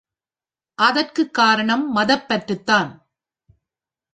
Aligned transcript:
அதற்குக் 0.75 1.33
காரணம் 1.33 1.95
மதப்பற்றுதான். 1.95 2.91